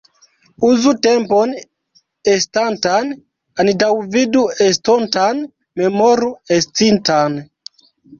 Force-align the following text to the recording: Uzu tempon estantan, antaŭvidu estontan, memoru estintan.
Uzu 0.67 0.91
tempon 1.07 1.51
estantan, 2.31 3.11
antaŭvidu 3.63 4.41
estontan, 4.69 5.43
memoru 5.83 6.31
estintan. 6.57 7.37